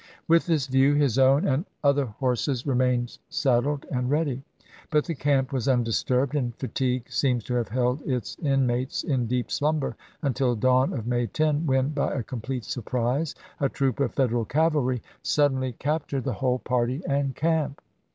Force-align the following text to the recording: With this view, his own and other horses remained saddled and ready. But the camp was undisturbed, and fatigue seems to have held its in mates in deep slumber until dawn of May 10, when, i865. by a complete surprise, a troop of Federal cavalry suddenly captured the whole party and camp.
With 0.27 0.47
this 0.47 0.65
view, 0.65 0.95
his 0.95 1.19
own 1.19 1.45
and 1.45 1.63
other 1.83 2.05
horses 2.07 2.65
remained 2.65 3.19
saddled 3.29 3.85
and 3.91 4.09
ready. 4.09 4.41
But 4.89 5.05
the 5.05 5.13
camp 5.13 5.53
was 5.53 5.67
undisturbed, 5.67 6.33
and 6.33 6.55
fatigue 6.55 7.05
seems 7.11 7.43
to 7.43 7.53
have 7.53 7.67
held 7.67 8.01
its 8.01 8.33
in 8.41 8.65
mates 8.65 9.03
in 9.03 9.27
deep 9.27 9.51
slumber 9.51 9.95
until 10.23 10.55
dawn 10.55 10.91
of 10.91 11.05
May 11.05 11.27
10, 11.27 11.67
when, 11.67 11.91
i865. 11.91 11.93
by 11.93 12.13
a 12.15 12.23
complete 12.23 12.65
surprise, 12.65 13.35
a 13.59 13.69
troop 13.69 13.99
of 13.99 14.15
Federal 14.15 14.43
cavalry 14.45 15.03
suddenly 15.21 15.73
captured 15.73 16.23
the 16.23 16.33
whole 16.33 16.57
party 16.57 17.03
and 17.07 17.35
camp. 17.35 17.79